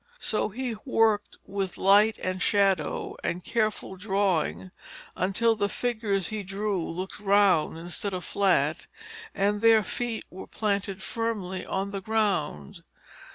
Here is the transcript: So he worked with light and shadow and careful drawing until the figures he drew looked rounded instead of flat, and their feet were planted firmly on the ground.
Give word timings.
So 0.17 0.49
he 0.49 0.73
worked 0.83 1.37
with 1.45 1.77
light 1.77 2.17
and 2.17 2.41
shadow 2.41 3.15
and 3.23 3.43
careful 3.43 3.95
drawing 3.95 4.71
until 5.15 5.55
the 5.55 5.69
figures 5.69 6.29
he 6.29 6.41
drew 6.41 6.83
looked 6.89 7.19
rounded 7.19 7.79
instead 7.81 8.15
of 8.15 8.23
flat, 8.23 8.87
and 9.35 9.61
their 9.61 9.83
feet 9.83 10.25
were 10.31 10.47
planted 10.47 11.03
firmly 11.03 11.67
on 11.67 11.91
the 11.91 12.01
ground. 12.01 12.81